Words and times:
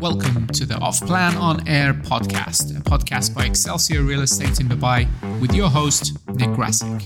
Welcome 0.00 0.48
to 0.48 0.66
the 0.66 0.76
Off 0.76 1.00
Plan 1.00 1.36
on 1.36 1.66
Air 1.66 1.94
podcast, 1.94 2.76
a 2.76 2.82
podcast 2.82 3.34
by 3.34 3.46
Excelsior 3.46 4.02
Real 4.02 4.20
Estate 4.20 4.60
in 4.60 4.68
Dubai 4.68 5.08
with 5.40 5.54
your 5.54 5.70
host, 5.70 6.18
Nick 6.34 6.50
Grasick. 6.50 7.02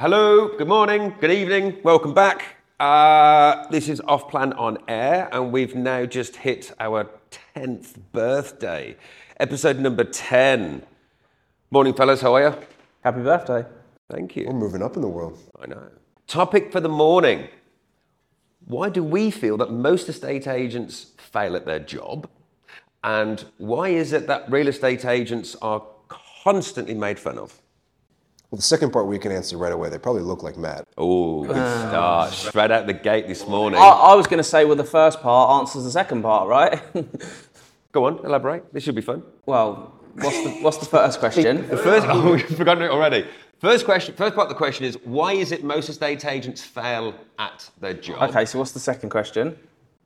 Hello, 0.00 0.48
good 0.58 0.66
morning, 0.66 1.14
good 1.20 1.30
evening, 1.30 1.78
welcome 1.84 2.12
back. 2.12 2.56
Uh, 2.80 3.68
this 3.70 3.88
is 3.88 4.00
Off 4.08 4.28
Plan 4.28 4.52
on 4.54 4.78
Air, 4.88 5.28
and 5.30 5.52
we've 5.52 5.76
now 5.76 6.06
just 6.06 6.34
hit 6.34 6.72
our 6.80 7.08
10th 7.54 7.94
birthday, 8.10 8.96
episode 9.38 9.78
number 9.78 10.02
10. 10.02 10.82
Morning, 11.70 11.94
fellas, 11.94 12.20
how 12.20 12.34
are 12.34 12.42
you? 12.42 12.54
Happy 13.04 13.22
birthday. 13.22 13.64
Thank 14.10 14.34
you. 14.34 14.46
We're 14.46 14.52
you. 14.52 14.58
moving 14.58 14.82
up 14.82 14.96
in 14.96 15.02
the 15.02 15.08
world. 15.08 15.38
I 15.62 15.66
know. 15.66 15.88
Topic 16.26 16.72
for 16.72 16.80
the 16.80 16.88
morning 16.88 17.48
Why 18.66 18.88
do 18.88 19.02
we 19.02 19.30
feel 19.30 19.56
that 19.58 19.70
most 19.70 20.08
estate 20.08 20.46
agents 20.46 21.12
fail 21.18 21.56
at 21.56 21.66
their 21.66 21.78
job? 21.78 22.28
And 23.04 23.44
why 23.58 23.88
is 23.88 24.12
it 24.12 24.26
that 24.28 24.50
real 24.50 24.68
estate 24.68 25.04
agents 25.04 25.56
are 25.60 25.82
constantly 26.08 26.94
made 26.94 27.18
fun 27.18 27.38
of? 27.38 27.60
Well, 28.50 28.58
the 28.58 28.62
second 28.62 28.92
part 28.92 29.06
we 29.06 29.18
can 29.18 29.32
answer 29.32 29.56
right 29.56 29.72
away. 29.72 29.88
They 29.88 29.98
probably 29.98 30.22
look 30.22 30.42
like 30.42 30.58
Matt. 30.58 30.86
Oh, 30.98 31.44
good 31.44 31.56
ah. 31.56 31.88
start. 31.88 32.32
Straight 32.32 32.70
out 32.70 32.86
the 32.86 32.92
gate 32.92 33.26
this 33.26 33.48
morning. 33.48 33.80
I, 33.80 33.88
I 33.88 34.14
was 34.14 34.26
going 34.26 34.38
to 34.38 34.44
say, 34.44 34.66
well, 34.66 34.76
the 34.76 34.84
first 34.84 35.20
part 35.22 35.60
answers 35.60 35.84
the 35.84 35.90
second 35.90 36.22
part, 36.22 36.48
right? 36.48 36.80
Go 37.92 38.04
on, 38.04 38.18
elaborate. 38.24 38.72
This 38.72 38.84
should 38.84 38.94
be 38.94 39.00
fun. 39.00 39.22
well, 39.46 39.94
what's 40.14 40.42
the, 40.42 40.50
what's 40.60 40.76
the 40.76 40.86
first 40.86 41.18
question? 41.18 41.66
The 41.68 41.78
first, 41.78 42.06
oh, 42.10 42.32
we've 42.32 42.56
forgotten 42.56 42.84
it 42.84 42.90
already. 42.90 43.26
First 43.62 43.84
question, 43.84 44.16
first 44.16 44.34
part 44.34 44.46
of 44.46 44.48
the 44.48 44.56
question 44.56 44.84
is 44.84 44.98
why 45.04 45.34
is 45.34 45.52
it 45.52 45.62
most 45.62 45.88
estate 45.88 46.24
agents 46.24 46.60
fail 46.60 47.14
at 47.38 47.70
their 47.78 47.94
job? 47.94 48.28
Okay, 48.28 48.44
so 48.44 48.58
what's 48.58 48.72
the 48.72 48.80
second 48.80 49.10
question? 49.10 49.56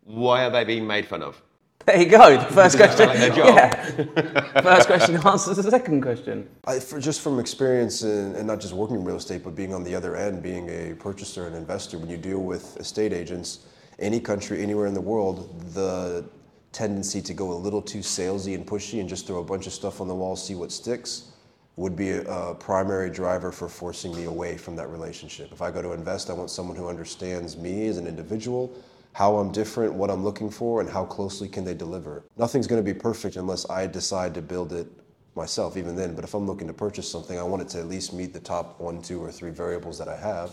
Why 0.05 0.45
are 0.45 0.51
they 0.51 0.62
being 0.62 0.87
made 0.87 1.06
fun 1.06 1.23
of? 1.23 1.41
There 1.87 1.98
you 1.98 2.05
go. 2.05 2.37
The 2.37 2.45
first 2.52 2.77
question. 2.77 3.09
like 3.09 3.18
their 3.18 3.35
Yeah. 3.35 4.60
First 4.60 4.88
question 4.88 5.16
answers 5.26 5.57
the 5.57 5.71
second 5.71 6.02
question. 6.02 6.46
I, 6.66 6.79
for, 6.79 7.01
just 7.01 7.23
from 7.23 7.38
experience 7.38 8.02
in, 8.02 8.35
and 8.35 8.46
not 8.46 8.60
just 8.60 8.74
working 8.74 8.96
in 8.96 9.04
real 9.04 9.16
estate, 9.16 9.43
but 9.43 9.54
being 9.54 9.73
on 9.73 9.82
the 9.85 9.95
other 9.95 10.16
end, 10.16 10.43
being 10.43 10.68
a 10.68 10.95
purchaser 10.95 11.46
and 11.46 11.57
investor, 11.57 11.96
when 11.96 12.10
you 12.10 12.18
deal 12.18 12.41
with 12.41 12.76
estate 12.76 13.15
agents, 13.15 13.60
any 13.98 14.20
country, 14.20 14.63
anywhere 14.63 14.85
in 14.85 14.93
the 14.93 15.01
world, 15.01 15.59
the 15.73 16.26
tendency 16.73 17.23
to 17.23 17.32
go 17.32 17.52
a 17.52 17.54
little 17.54 17.80
too 17.80 18.01
salesy 18.01 18.54
and 18.54 18.66
pushy 18.66 19.01
and 19.01 19.09
just 19.09 19.26
throw 19.26 19.38
a 19.38 19.45
bunch 19.45 19.66
of 19.66 19.73
stuff 19.73 20.02
on 20.02 20.09
the 20.09 20.15
wall, 20.15 20.37
see 20.37 20.54
what 20.54 20.70
sticks, 20.70 21.30
would 21.77 21.95
be 21.95 22.10
a, 22.10 22.23
a 22.23 22.55
primary 22.55 23.10
driver 23.10 23.52
for 23.52 23.69
forcing 23.69 24.15
me 24.16 24.24
away 24.24 24.57
from 24.57 24.74
that 24.77 24.88
relationship. 24.88 25.52
If 25.52 25.60
I 25.60 25.71
go 25.71 25.82
to 25.82 25.93
invest, 25.93 26.30
I 26.30 26.32
want 26.32 26.51
someone 26.51 26.77
who 26.77 26.88
understands 26.88 27.57
me 27.57 27.87
as 27.87 27.99
an 27.99 28.07
individual, 28.07 28.73
how 29.13 29.37
I'm 29.37 29.52
different, 29.52 29.93
what 29.93 30.10
I'm 30.10 30.24
looking 30.24 30.51
for, 30.51 30.80
and 30.80 30.88
how 30.88 31.04
closely 31.04 31.49
can 31.49 31.65
they 31.65 31.74
deliver. 31.74 32.24
Nothing's 32.38 32.66
going 32.66 32.82
to 32.82 32.95
be 32.95 32.99
perfect 32.99 33.37
unless 33.37 33.69
I 33.69 33.87
decide 33.87 34.35
to 34.35 34.43
build 34.43 34.73
it 34.73 34.88
myself, 35.35 35.77
even 35.77 35.95
then. 35.95 36.15
But 36.15 36.24
if 36.24 36.32
I'm 36.32 36.47
looking 36.47 36.66
to 36.66 36.73
purchase 36.73 37.10
something, 37.10 37.38
I 37.38 37.43
want 37.43 37.60
it 37.60 37.69
to 37.71 37.80
at 37.80 37.88
least 37.88 38.15
meet 38.15 38.32
the 38.32 38.41
top 38.41 38.80
one, 38.80 39.02
two, 39.02 39.23
or 39.23 39.30
three 39.30 39.51
variables 39.51 39.99
that 39.99 40.09
I 40.09 40.16
have, 40.16 40.52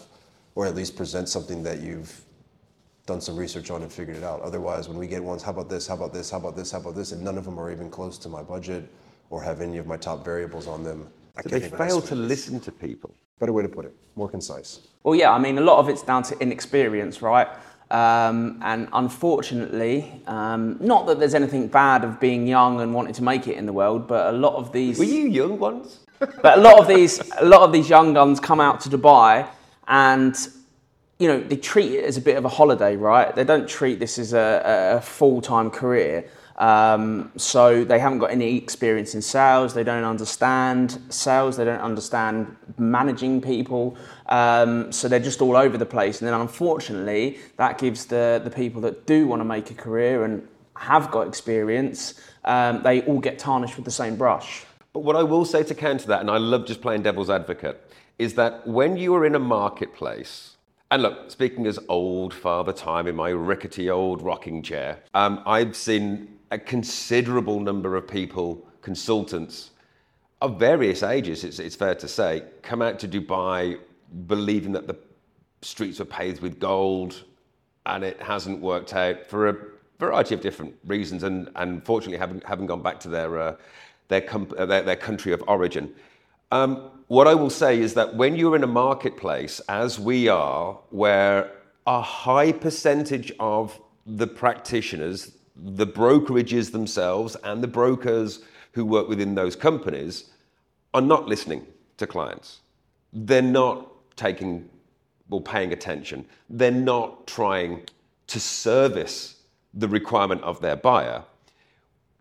or 0.56 0.66
at 0.66 0.76
least 0.76 0.98
present 0.98 1.30
something 1.30 1.64
that 1.64 1.80
you've 1.80 2.22
done 3.06 3.22
some 3.22 3.38
research 3.38 3.72
on 3.72 3.82
and 3.82 3.92
figured 3.92 4.18
it 4.18 4.24
out. 4.24 4.42
Otherwise, 4.42 4.90
when 4.90 4.98
we 4.98 5.08
get 5.08 5.24
ones, 5.24 5.42
how 5.42 5.52
about 5.52 5.70
this, 5.70 5.88
how 5.88 5.96
about 5.96 6.14
this, 6.14 6.30
how 6.30 6.38
about 6.38 6.56
this, 6.56 6.72
how 6.72 6.80
about 6.80 6.96
this, 6.96 7.14
and 7.14 7.22
none 7.22 7.38
of 7.38 7.46
them 7.46 7.58
are 7.60 7.72
even 7.72 7.90
close 7.90 8.18
to 8.18 8.30
my 8.30 8.42
budget 8.42 8.90
or 9.30 9.42
have 9.44 9.62
any 9.62 9.78
of 9.78 9.88
my 9.88 9.98
top 9.98 10.24
variables 10.26 10.68
on 10.68 10.84
them. 10.84 11.08
I 11.38 11.42
So 11.42 11.50
can't 11.50 11.64
they 11.64 11.70
fail 11.70 12.02
to 12.02 12.16
this. 12.16 12.30
listen 12.30 12.60
to 12.62 12.72
people. 12.72 13.14
Better 13.40 13.54
way 13.54 13.64
to 13.64 13.70
put 13.70 13.86
it, 13.86 13.96
more 14.16 14.30
concise. 14.30 14.80
Well, 15.04 15.16
yeah, 15.16 15.32
I 15.32 15.40
mean, 15.40 15.58
a 15.58 15.62
lot 15.62 15.80
of 15.80 15.90
it's 15.90 16.04
down 16.04 16.24
to 16.24 16.40
inexperience, 16.40 17.22
right? 17.22 17.48
Um, 17.92 18.60
and 18.64 18.88
unfortunately, 18.94 20.22
um, 20.28 20.78
not 20.80 21.06
that 21.08 21.20
there's 21.20 21.34
anything 21.36 21.68
bad 21.68 22.04
of 22.04 22.20
being 22.20 22.48
young 22.48 22.80
and 22.82 22.94
wanting 22.94 23.14
to 23.14 23.24
make 23.24 23.48
it 23.48 23.58
in 23.58 23.66
the 23.66 23.74
world, 23.74 24.08
but 24.08 24.34
a 24.34 24.38
lot 24.38 24.56
of 24.56 24.72
these. 24.72 24.98
Were 25.00 25.06
you 25.06 25.28
young 25.28 25.60
ones? 25.60 26.00
But 26.42 26.58
a 26.58 26.62
lot 26.62 26.80
of 26.80 26.88
these, 26.88 27.20
a 27.38 27.44
lot 27.44 27.64
of 27.64 27.74
these 27.74 27.90
young 27.90 28.14
guns 28.14 28.40
come 28.40 28.62
out 28.62 28.80
to 28.82 28.90
Dubai, 28.90 29.46
and 29.90 30.34
you 31.20 31.28
know 31.28 31.40
they 31.42 31.58
treat 31.58 31.92
it 31.92 32.06
as 32.06 32.16
a 32.16 32.22
bit 32.22 32.38
of 32.38 32.46
a 32.46 32.50
holiday, 32.50 32.96
right? 32.96 33.36
They 33.36 33.44
don't 33.44 33.68
treat 33.68 34.00
this 34.00 34.18
as 34.18 34.32
a, 34.32 34.96
a 34.98 35.02
full 35.02 35.42
time 35.42 35.70
career. 35.70 36.24
Um, 36.58 37.32
so 37.36 37.84
they 37.84 38.00
haven't 38.00 38.20
got 38.20 38.32
any 38.32 38.58
experience 38.58 39.16
in 39.16 39.22
sales. 39.22 39.74
They 39.74 39.84
don't 39.84 40.04
understand 40.04 41.02
sales. 41.10 41.58
They 41.58 41.66
don't 41.66 41.82
understand 41.82 42.56
managing 42.78 43.42
people. 43.42 43.98
Um, 44.28 44.92
so 44.92 45.08
they're 45.08 45.20
just 45.20 45.42
all 45.42 45.56
over 45.56 45.78
the 45.78 45.86
place. 45.86 46.22
And 46.22 46.28
then 46.28 46.40
unfortunately, 46.40 47.40
that 47.58 47.78
gives 47.78 48.06
the 48.06 48.42
the 48.44 48.52
people 48.52 48.82
that 48.82 49.06
do 49.06 49.28
want 49.28 49.40
to 49.40 49.46
make 49.46 49.72
a 49.72 49.74
career 49.74 50.26
and 50.26 50.48
have 50.76 51.12
got 51.12 51.28
experience, 51.28 52.20
um, 52.46 52.82
they 52.84 53.02
all 53.04 53.20
get 53.20 53.40
tarnished 53.40 53.76
with 53.76 53.86
the 53.86 53.92
same 53.92 54.16
brush. 54.16 54.66
But 54.92 55.02
what 55.02 55.16
I 55.16 55.24
will 55.24 55.46
say 55.46 55.64
to 55.64 55.76
counter 55.76 56.08
that, 56.08 56.22
and 56.22 56.30
I 56.30 56.38
love 56.38 56.66
just 56.66 56.82
playing 56.82 57.04
devil's 57.04 57.30
advocate, 57.30 57.92
is 58.20 58.36
that 58.36 58.68
when 58.68 58.98
you 58.98 59.16
are 59.16 59.26
in 59.26 59.36
a 59.36 59.40
marketplace, 59.40 60.58
and 60.92 61.02
look, 61.02 61.32
speaking 61.32 61.66
as 61.66 61.80
old 61.90 62.34
father 62.34 62.72
time 62.72 63.08
in 63.08 63.16
my 63.16 63.30
rickety 63.30 63.90
old 63.90 64.22
rocking 64.22 64.62
chair, 64.62 65.00
um, 65.16 65.42
I've 65.46 65.76
seen 65.76 66.28
a 66.54 66.58
considerable 66.60 67.60
number 67.60 67.96
of 67.96 68.08
people, 68.08 68.64
consultants 68.84 69.72
of 70.40 70.60
various 70.60 71.02
ages, 71.02 71.44
it's, 71.44 71.58
it's 71.58 71.76
fair 71.76 71.96
to 71.96 72.08
say, 72.08 72.44
come 72.62 72.80
out 72.80 73.00
to 73.00 73.08
Dubai 73.08 73.80
believing 74.28 74.72
that 74.74 74.86
the 74.86 74.96
streets 75.64 75.98
were 75.98 76.06
paved 76.06 76.42
with 76.42 76.60
gold 76.60 77.24
and 77.88 78.04
it 78.04 78.22
hasn't 78.22 78.60
worked 78.62 78.94
out 78.94 79.26
for 79.26 79.50
a 79.50 79.56
variety 80.00 80.36
of 80.36 80.42
different 80.42 80.76
reasons 80.86 81.24
and, 81.24 81.50
and 81.56 81.72
unfortunately 81.72 82.18
haven't, 82.18 82.44
haven't 82.46 82.68
gone 82.68 82.84
back 82.84 83.00
to 83.00 83.10
their, 83.10 83.40
uh, 83.40 83.56
their, 84.10 84.24
uh, 84.32 84.66
their, 84.68 84.84
their 84.84 84.96
country 84.96 85.34
of 85.34 85.44
origin. 85.48 85.92
Um, 86.52 86.92
what 87.08 87.28
I 87.28 87.34
will 87.34 87.50
say 87.50 87.80
is 87.80 87.96
that 87.96 88.14
when 88.14 88.36
you're 88.36 88.56
in 88.56 88.64
a 88.64 88.68
marketplace, 88.68 89.60
as 89.70 90.00
we 90.00 90.28
are, 90.28 90.78
where 90.92 91.52
a 91.88 92.02
high 92.02 92.52
percentage 92.52 93.32
of 93.40 93.80
the 94.06 94.28
practitioners, 94.28 95.32
the 95.56 95.88
brokerages 95.88 96.72
themselves, 96.72 97.36
and 97.44 97.64
the 97.64 97.68
brokers 97.68 98.40
who 98.74 98.86
work 98.86 99.08
within 99.08 99.36
those 99.36 99.56
companies 99.56 100.32
are 100.94 101.02
not 101.02 101.28
listening 101.28 101.66
to 101.98 102.08
clients. 102.08 102.60
They're 103.12 103.42
not 103.42 103.90
taking 104.16 104.70
or 105.30 105.42
paying 105.42 105.74
attention. 105.74 106.26
They're 106.50 106.72
not 106.72 107.26
trying 107.28 107.84
to 108.28 108.40
service 108.40 109.42
the 109.74 109.88
requirement 109.88 110.42
of 110.44 110.62
their 110.62 110.76
buyer 110.76 111.24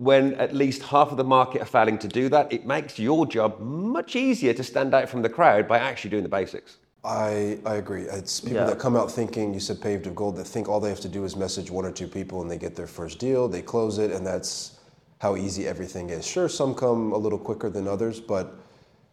when 0.03 0.35
at 0.35 0.53
least 0.53 0.83
half 0.83 1.13
of 1.13 1.17
the 1.17 1.25
market 1.25 1.63
are 1.63 1.67
failing 1.67 1.97
to 1.99 2.09
do 2.09 2.29
that, 2.29 2.53
it 2.53 2.67
makes 2.67 2.99
your 2.99 3.25
job 3.25 3.61
much 3.61 4.17
easier 4.17 4.53
to 4.53 4.65
stand 4.65 4.93
out 4.95 5.09
from 5.09 5.23
the 5.23 5.29
crowd 5.29 5.69
by 5.69 5.79
actually 5.79 6.11
doing 6.11 6.25
the 6.25 6.29
basics. 6.29 6.79
I, 7.05 7.59
I 7.67 7.77
agree. 7.77 8.03
It's 8.03 8.41
people 8.41 8.59
Yeah. 8.59 8.67
that 8.67 8.79
come 8.79 8.97
out 8.97 9.11
thinking, 9.11 9.53
you 9.53 9.61
said 9.61 9.81
paved 9.81 10.07
of 10.07 10.15
gold, 10.15 10.37
that 10.37 10.47
think 10.47 10.69
all 10.69 10.79
they 10.79 10.89
have 10.89 11.01
to 11.01 11.09
do 11.09 11.25
is 11.25 11.35
message 11.35 11.71
one 11.71 11.85
or 11.85 11.91
two 11.91 12.07
people 12.07 12.43
and 12.43 12.51
they 12.51 12.59
get 12.59 12.77
their 12.77 12.87
first 12.87 13.19
deal, 13.19 13.49
they 13.49 13.63
close 13.63 13.99
it, 13.99 14.13
and 14.13 14.25
that's 14.25 14.73
how 15.19 15.37
easy 15.37 15.67
everything 15.67 16.11
is. 16.11 16.25
Sure, 16.25 16.49
some 16.49 16.75
come 16.75 17.13
a 17.13 17.19
little 17.19 17.39
quicker 17.39 17.71
than 17.71 17.89
others, 17.89 18.21
but 18.21 18.55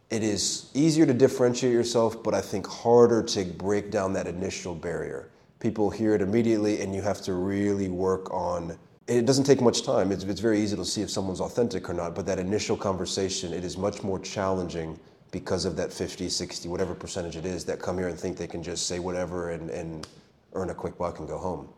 it 0.08 0.22
is 0.22 0.70
easier 0.74 1.06
to 1.06 1.14
differentiate 1.14 1.72
yourself, 1.72 2.22
but 2.22 2.34
I 2.34 2.40
think 2.40 2.66
harder 2.66 3.22
to 3.24 3.44
break 3.44 3.90
down 3.90 4.12
that 4.14 4.26
initial 4.26 4.74
barrier. 4.74 5.30
People 5.58 5.90
hear 5.90 6.14
it 6.14 6.22
immediately, 6.22 6.80
and 6.80 6.94
you 6.94 7.02
have 7.02 7.20
to 7.22 7.34
really 7.34 7.88
work 7.88 8.32
on. 8.32 8.76
It 9.06 9.26
doesn't 9.26 9.44
take 9.44 9.60
much 9.60 9.82
time. 9.82 10.10
It's, 10.10 10.24
it's 10.24 10.40
very 10.40 10.60
easy 10.60 10.76
to 10.76 10.84
see 10.84 11.02
if 11.02 11.10
someone's 11.10 11.40
authentic 11.40 11.88
or 11.90 11.94
not, 11.94 12.14
but 12.14 12.24
that 12.26 12.38
initial 12.38 12.76
conversation, 12.76 13.52
it 13.52 13.64
is 13.64 13.76
much 13.76 14.02
more 14.02 14.18
challenging 14.18 14.98
because 15.30 15.64
of 15.64 15.76
that 15.76 15.92
50, 15.92 16.28
60, 16.28 16.68
whatever 16.68 16.94
percentage 16.94 17.36
it 17.36 17.46
is 17.46 17.64
that 17.66 17.80
come 17.80 17.98
here 17.98 18.08
and 18.08 18.18
think 18.18 18.36
they 18.36 18.46
can 18.46 18.62
just 18.62 18.86
say 18.86 18.98
whatever 18.98 19.50
and, 19.50 19.70
and 19.70 20.08
earn 20.54 20.70
a 20.70 20.74
quick 20.74 20.98
buck 20.98 21.18
and 21.18 21.28
go 21.28 21.38
home. 21.38 21.68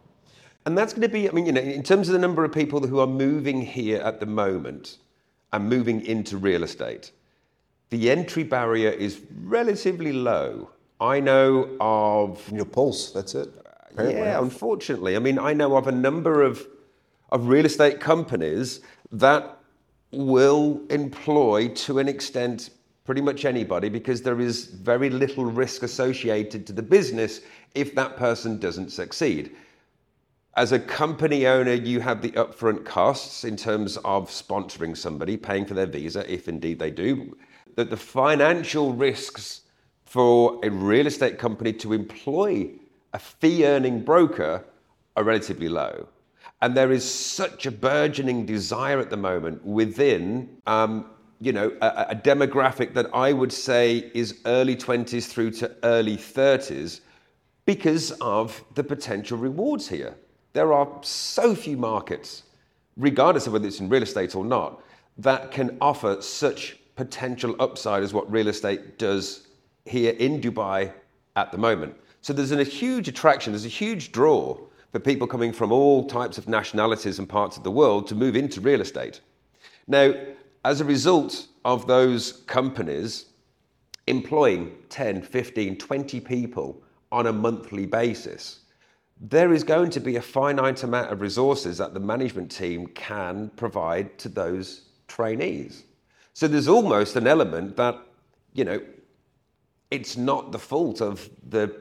And 0.65 0.79
that's 0.79 0.93
going 0.93 1.03
to 1.03 1.09
be, 1.09 1.28
I 1.28 1.33
mean, 1.33 1.47
you 1.47 1.53
know, 1.53 1.60
in 1.60 1.83
terms 1.83 2.09
of 2.09 2.13
the 2.13 2.19
number 2.19 2.45
of 2.45 2.53
people 2.53 2.87
who 2.87 3.01
are 3.01 3.07
moving 3.07 3.60
here 3.60 4.01
at 4.01 4.21
the 4.21 4.27
moment 4.27 4.99
and 5.53 5.69
moving 5.69 6.04
into 6.07 6.37
real 6.37 6.63
estate, 6.63 7.10
the 7.91 8.10
entry 8.10 8.45
barrier 8.45 8.91
is 8.91 9.21
relatively 9.43 10.13
low. 10.13 10.71
I 11.01 11.21
know 11.21 11.77
of 11.81 12.48
You 12.51 12.59
know, 12.59 12.65
pulse, 12.65 13.10
that's 13.10 13.34
it. 13.34 13.48
Apparently. 13.91 14.21
Yeah, 14.21 14.41
unfortunately. 14.41 15.16
I 15.16 15.19
mean, 15.19 15.39
I 15.39 15.53
know 15.53 15.77
of 15.77 15.89
a 15.89 15.93
number 15.93 16.43
of, 16.43 16.66
of 17.31 17.48
real 17.48 17.66
estate 17.66 18.01
companies 18.01 18.81
that 19.10 19.59
will 20.13 20.81
employ, 20.91 21.69
to 21.69 21.98
an 21.98 22.09
extent, 22.09 22.71
pretty 23.04 23.21
much 23.21 23.45
anybody 23.45 23.89
because 23.89 24.22
there 24.22 24.41
is 24.41 24.66
very 24.66 25.10
little 25.10 25.45
risk 25.45 25.83
associated 25.83 26.66
to 26.66 26.72
the 26.72 26.83
business 26.83 27.41
if 27.75 27.95
that 27.95 28.16
person 28.16 28.59
doesn't 28.59 28.91
succeed. 28.91 29.57
As 30.54 30.72
a 30.72 30.78
company 30.78 31.47
owner, 31.47 31.72
you 31.72 32.01
have 32.01 32.21
the 32.21 32.33
upfront 32.33 32.84
costs 32.84 33.45
in 33.45 33.57
terms 33.57 33.97
of 33.99 34.28
sponsoring 34.28 34.97
somebody, 34.97 35.37
paying 35.37 35.65
for 35.65 35.75
their 35.75 35.87
visa, 35.87 36.31
if 36.33 36.47
indeed 36.47 36.78
they 36.78 36.91
do. 36.91 37.37
That 37.77 37.89
the 37.89 37.97
financial 37.97 38.93
risks 38.93 39.63
for 40.05 40.60
a 40.63 40.69
real 40.69 41.07
estate 41.07 41.39
company 41.39 41.72
to 41.72 41.95
employ 41.95 42.71
a 43.15 43.19
fee 43.19 43.66
earning 43.66 44.05
broker 44.05 44.63
are 45.16 45.25
relatively 45.25 45.71
low. 45.71 46.07
And 46.60 46.77
there 46.77 46.93
is 46.93 47.03
such 47.03 47.65
a 47.65 47.71
burgeoning 47.71 48.45
desire 48.45 49.01
at 49.01 49.10
the 49.10 49.16
moment 49.16 49.65
within, 49.65 50.59
um, 50.66 51.07
you 51.42 51.53
know, 51.53 51.77
a, 51.80 52.06
a 52.10 52.15
demographic 52.15 52.94
that 52.94 53.12
I 53.12 53.33
would 53.33 53.53
say 53.53 54.12
is 54.15 54.39
early 54.47 54.77
20s 54.77 55.27
through 55.27 55.50
to 55.53 55.74
early 55.83 56.16
30s 56.16 57.00
because 57.66 58.12
of 58.21 58.62
the 58.74 58.84
potential 58.84 59.36
rewards 59.36 59.89
here. 59.89 60.15
There 60.53 60.72
are 60.72 60.89
so 61.03 61.56
few 61.56 61.77
markets, 61.77 62.44
regardless 62.97 63.48
of 63.48 63.54
whether 63.54 63.66
it's 63.66 63.80
in 63.80 63.89
real 63.89 64.04
estate 64.04 64.36
or 64.36 64.44
not, 64.44 64.84
that 65.18 65.50
can 65.50 65.77
offer 65.80 66.22
such 66.22 66.77
potential 66.94 67.56
upside 67.59 68.04
as 68.04 68.15
what 68.15 68.30
real 68.30 68.47
estate 68.47 68.97
does 68.97 69.48
here 69.84 70.12
in 70.12 70.41
Dubai 70.41 70.92
at 71.34 71.50
the 71.50 71.59
moment. 71.59 71.97
So 72.21 72.33
there's 72.33 72.53
a 72.53 72.62
huge 72.62 73.09
attraction, 73.09 73.53
there's 73.53 73.65
a 73.65 73.68
huge 73.68 74.12
draw 74.12 74.56
for 74.92 75.00
people 75.00 75.27
coming 75.27 75.53
from 75.53 75.72
all 75.72 76.06
types 76.06 76.38
of 76.38 76.47
nationalities 76.47 77.18
and 77.18 77.28
parts 77.28 77.56
of 77.56 77.65
the 77.65 77.71
world 77.71 78.06
to 78.06 78.15
move 78.15 78.36
into 78.36 78.60
real 78.60 78.80
estate. 78.80 79.21
Now, 79.88 80.15
as 80.64 80.80
a 80.80 80.84
result 80.84 81.48
of 81.64 81.86
those 81.86 82.32
companies 82.47 83.26
employing 84.06 84.72
10, 84.88 85.22
15, 85.22 85.76
20 85.78 86.20
people 86.20 86.82
on 87.10 87.26
a 87.26 87.32
monthly 87.32 87.86
basis, 87.86 88.60
there 89.20 89.53
is 89.53 89.62
going 89.62 89.91
to 89.91 90.00
be 90.00 90.16
a 90.16 90.22
finite 90.22 90.82
amount 90.82 91.12
of 91.12 91.20
resources 91.20 91.78
that 91.78 91.94
the 91.94 92.00
management 92.00 92.50
team 92.50 92.86
can 92.88 93.50
provide 93.56 94.18
to 94.18 94.28
those 94.28 94.82
trainees. 95.06 95.84
So 96.34 96.48
there's 96.48 96.68
almost 96.68 97.14
an 97.16 97.26
element 97.26 97.76
that, 97.76 98.00
you 98.54 98.64
know, 98.64 98.80
it's 99.91 100.16
not 100.16 100.50
the 100.50 100.59
fault 100.59 101.00
of 101.00 101.28
the 101.48 101.72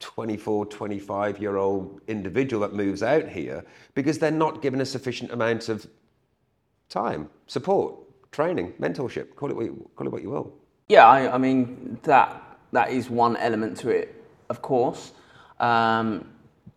24, 0.00 0.66
25 0.66 1.38
year 1.38 1.58
old 1.58 2.00
individual 2.08 2.62
that 2.62 2.74
moves 2.74 3.02
out 3.02 3.28
here 3.28 3.64
because 3.94 4.18
they're 4.18 4.30
not 4.30 4.62
given 4.62 4.80
a 4.80 4.86
sufficient 4.86 5.30
amount 5.30 5.68
of 5.68 5.86
time, 6.88 7.28
support, 7.46 7.99
training, 8.32 8.72
mentorship, 8.80 9.34
call 9.34 9.50
it 9.50 9.56
what 9.56 9.66
you, 9.66 9.90
call 9.96 10.06
it 10.06 10.10
what 10.10 10.22
you 10.22 10.30
will. 10.30 10.52
Yeah, 10.88 11.06
I, 11.06 11.34
I 11.34 11.38
mean, 11.38 11.98
that, 12.02 12.58
that 12.72 12.90
is 12.90 13.10
one 13.10 13.36
element 13.36 13.76
to 13.78 13.90
it, 13.90 14.24
of 14.48 14.62
course. 14.62 15.12
Um, 15.58 16.26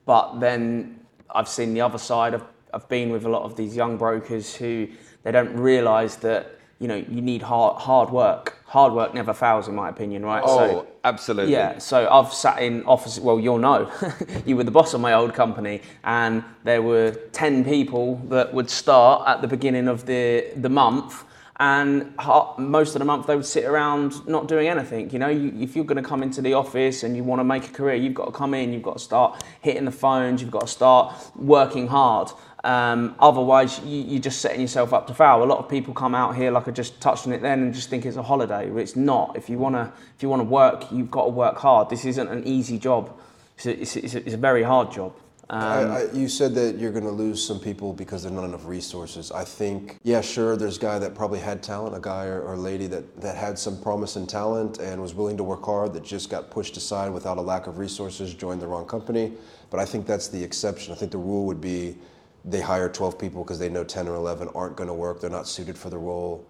but 0.06 0.40
then 0.40 1.00
I've 1.34 1.48
seen 1.48 1.74
the 1.74 1.82
other 1.82 1.98
side. 1.98 2.34
I've, 2.34 2.46
I've 2.74 2.88
been 2.90 3.12
with 3.12 3.26
a 3.26 3.30
lot 3.30 3.44
of 3.44 3.56
these 3.56 3.76
young 3.76 3.98
brokers 3.98 4.56
who 4.56 4.88
they 5.24 5.32
don't 5.32 5.56
realise 5.56 6.16
that 6.18 6.60
you 6.80 6.88
know 6.88 6.96
you 6.96 7.22
need 7.22 7.42
hard 7.42 7.82
hard 7.82 8.10
work. 8.10 8.58
Hard 8.66 8.92
work 8.92 9.14
never 9.14 9.34
fails, 9.34 9.68
in 9.68 9.76
my 9.76 9.88
opinion, 9.88 10.26
right? 10.26 10.42
Oh, 10.44 10.58
so, 10.58 10.88
absolutely. 11.04 11.54
yeah. 11.54 11.78
So 11.78 12.10
I've 12.10 12.34
sat 12.34 12.62
in 12.62 12.84
office. 12.86 13.20
Well, 13.20 13.40
you'll 13.40 13.60
know, 13.60 13.92
you 14.46 14.58
were 14.58 14.64
the 14.64 14.72
boss 14.72 14.94
of 14.96 15.00
my 15.00 15.14
old 15.14 15.34
company, 15.34 15.82
and 16.04 16.44
there 16.64 16.82
were 16.82 17.12
ten 17.32 17.64
people 17.64 18.16
that 18.30 18.54
would 18.54 18.70
start 18.70 19.28
at 19.28 19.42
the 19.42 19.48
beginning 19.48 19.88
of 19.88 20.06
the 20.08 20.48
the 20.58 20.70
month 20.70 21.24
and 21.64 22.14
most 22.58 22.94
of 22.94 23.00
the 23.00 23.06
month 23.06 23.26
they 23.26 23.38
would 23.38 23.46
sit 23.46 23.64
around 23.64 24.28
not 24.28 24.50
doing 24.50 24.68
anything. 24.68 25.10
You 25.12 25.20
know, 25.20 25.30
if 25.30 25.78
you're 25.78 25.86
going 25.86 26.04
to 26.04 26.08
come 26.08 26.22
into 26.22 26.42
the 26.42 26.56
office 26.56 27.04
and 27.04 27.16
you 27.16 27.24
want 27.24 27.40
to 27.40 27.46
make 27.46 27.70
a 27.70 27.72
career, 27.72 27.96
you've 27.96 28.14
got 28.14 28.26
to 28.26 28.34
come 28.34 28.54
in, 28.54 28.74
you've 28.74 28.84
got 28.84 28.98
to 28.98 29.04
start 29.04 29.42
hitting 29.62 29.86
the 29.86 29.92
phones, 29.92 30.42
you've 30.42 30.52
got 30.52 30.64
to 30.64 30.68
start 30.68 31.16
working 31.38 31.88
hard. 31.88 32.28
Um, 32.66 33.16
otherwise, 33.18 33.80
you, 33.80 34.18
are 34.18 34.22
just 34.22 34.42
setting 34.42 34.60
yourself 34.60 34.92
up 34.92 35.08
to 35.08 35.14
fail. 35.14 35.42
A 35.42 35.46
lot 35.46 35.60
of 35.60 35.70
people 35.70 35.94
come 35.94 36.14
out 36.14 36.36
here, 36.36 36.52
like 36.52 36.68
I 36.68 36.72
just 36.72 37.00
touched 37.00 37.28
on 37.28 37.32
it 37.32 37.42
then, 37.42 37.62
and 37.62 37.74
just 37.74 37.90
think 37.90 38.06
it's 38.06 38.18
a 38.18 38.24
holiday. 38.24 38.70
It's 38.82 38.98
not. 38.98 39.38
If 39.38 39.50
you 39.50 39.58
wanna, 39.58 39.94
if 40.18 40.22
you 40.22 40.28
wanna 40.28 40.44
work, 40.44 40.92
you've 40.92 41.12
got 41.12 41.24
to 41.24 41.30
work 41.30 41.58
hard. 41.58 41.90
This 41.90 42.04
isn't 42.04 42.28
an 42.28 42.46
easy 42.46 42.78
job. 42.78 43.18
It's 43.56 43.66
a, 43.68 43.82
it's 43.82 43.96
a, 44.16 44.26
it's 44.26 44.34
a 44.34 44.38
very 44.38 44.64
hard 44.64 44.92
job. 44.92 45.16
Um, 45.50 45.62
I, 45.62 45.82
I, 45.84 46.12
you 46.14 46.30
said 46.30 46.56
that 46.56 46.78
you're 46.78 46.92
going 46.92 47.04
to 47.04 47.12
lose 47.12 47.46
some 47.46 47.60
people 47.60 47.92
because 47.92 48.24
there's 48.24 48.34
not 48.34 48.46
enough 48.46 48.66
resources. 48.66 49.32
I 49.32 49.44
think, 49.44 50.00
yeah, 50.04 50.22
sure, 50.22 50.56
there's 50.56 50.78
a 50.78 50.80
guy 50.80 51.00
that 51.00 51.16
probably 51.16 51.40
had 51.40 51.62
talent, 51.62 51.96
a 51.96 52.00
guy 52.00 52.26
or, 52.26 52.42
or, 52.42 52.54
a 52.54 52.58
lady 52.58 52.88
that, 52.88 53.20
that 53.20 53.36
had 53.36 53.60
some 53.60 53.82
promise 53.82 54.16
and 54.16 54.28
talent 54.28 54.80
and 54.80 55.02
was 55.02 55.14
willing 55.14 55.36
to 55.38 55.44
work 55.44 55.66
hard 55.66 55.94
that 55.94 56.04
just 56.04 56.30
got 56.30 56.50
pushed 56.50 56.78
aside 56.78 57.12
without 57.12 57.38
a 57.38 57.42
lack 57.42 57.68
of 57.68 57.78
resources, 57.78 58.34
joined 58.34 58.62
the 58.62 58.68
wrong 58.68 58.86
company. 58.86 59.34
But 59.70 59.80
I 59.80 59.86
think 59.86 60.08
that's 60.08 60.30
the 60.30 60.42
exception. 60.42 60.94
I 60.94 60.96
think 60.96 61.12
the 61.12 61.18
rule 61.18 61.46
would 61.46 61.60
be 61.60 61.98
they 62.46 62.62
hire 62.62 62.88
12 62.88 63.20
people 63.20 63.44
because 63.44 63.60
they 63.60 63.70
know 63.70 63.84
10 63.84 64.08
or 64.08 64.16
11 64.16 64.50
aren't 64.56 64.78
going 64.78 64.88
to 64.88 64.94
work, 64.94 65.20
they're 65.20 65.30
not 65.30 65.48
suited 65.48 65.78
for 65.78 65.90
the 65.90 65.98
role, 65.98 66.46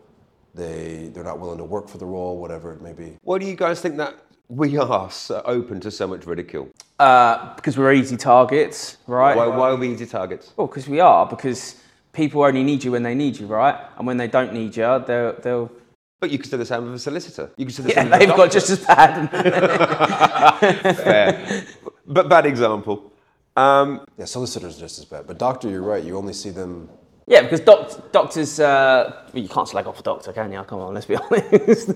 they, 0.54 1.10
they're 1.13 1.24
not 1.24 1.39
willing 1.39 1.57
to 1.57 1.63
work 1.63 1.88
for 1.88 1.98
the 1.98 2.06
role, 2.06 2.38
whatever 2.39 2.74
it 2.74 2.81
may 2.81 2.94
be. 2.94 3.18
What 3.24 3.42
do 3.42 3.48
you 3.48 3.56
guys 3.56 3.81
think 3.81 3.98
that 3.98 4.16
we 4.50 4.78
are 4.78 5.10
so 5.10 5.42
open 5.45 5.80
to 5.81 5.92
so 5.92 6.07
much 6.07 6.25
ridicule? 6.25 6.69
Uh, 7.00 7.56
because 7.56 7.78
we're 7.78 7.94
easy 7.94 8.18
targets, 8.18 8.98
right? 9.07 9.36
Why, 9.36 9.48
why 9.48 9.69
are 9.69 9.75
we 9.75 9.92
easy 9.92 10.06
targets? 10.06 10.54
Well, 10.56 10.68
because 10.68 10.88
we 10.88 11.00
are. 11.00 11.25
Because 11.25 11.81
people 12.12 12.44
only 12.44 12.63
need 12.63 12.84
you 12.84 12.92
when 12.92 13.04
they 13.04 13.16
need 13.16 13.38
you, 13.38 13.48
right? 13.48 13.75
And 13.98 14.06
when 14.06 14.18
they 14.18 14.28
don't 14.28 14.54
need 14.54 14.75
you, 14.75 15.04
they'll. 15.06 15.34
they'll... 15.42 15.72
But 16.19 16.31
you 16.31 16.38
can 16.38 16.50
say 16.50 16.57
the 16.57 16.66
same 16.66 16.86
with 16.86 16.94
a 16.94 17.00
solicitor. 17.00 17.51
You 17.57 17.66
can 17.66 17.74
still 17.74 17.86
the 17.86 17.92
yeah, 17.92 18.18
they've 18.18 18.30
got 18.30 18.51
just 18.51 18.69
as 18.69 18.86
bad. 18.86 19.30
Fair. 20.96 21.66
But 22.06 22.30
bad 22.30 22.46
example. 22.46 23.12
Um, 23.57 24.06
yeah, 24.18 24.25
solicitors 24.25 24.78
are 24.78 24.80
just 24.80 25.00
as 25.00 25.06
bad. 25.06 25.28
But 25.28 25.38
doctor, 25.38 25.69
you're 25.69 25.81
right. 25.81 26.04
You 26.04 26.18
only 26.18 26.34
see 26.34 26.50
them 26.50 26.89
yeah, 27.25 27.42
because 27.42 27.62
doc- 27.62 28.12
doctors, 28.12 28.60
uh, 28.60 29.24
well, 29.34 29.44
you 29.44 29.48
can't 29.48 29.68
slag 29.68 29.88
off 29.88 30.00
a 30.00 30.04
doctor, 30.04 30.34
can 30.34 30.51
you? 30.51 30.62
Come 30.63 30.80
on, 30.80 30.94
let's 30.94 31.06
be 31.06 31.16
honest. 31.31 31.92